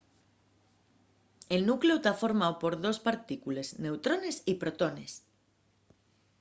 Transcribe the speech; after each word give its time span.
el 1.55 1.61
nucleu 1.69 1.97
ta 2.05 2.19
formáu 2.21 2.53
por 2.61 2.73
dos 2.85 2.97
partícules– 3.07 3.67
neutrones 3.83 4.35
y 4.51 4.53
protones 4.61 5.11